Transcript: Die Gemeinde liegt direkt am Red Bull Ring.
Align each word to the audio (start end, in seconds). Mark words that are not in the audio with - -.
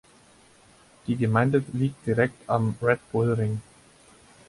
Die 1.05 1.15
Gemeinde 1.15 1.63
liegt 1.73 2.07
direkt 2.07 2.49
am 2.49 2.73
Red 2.81 3.01
Bull 3.11 3.33
Ring. 3.33 3.61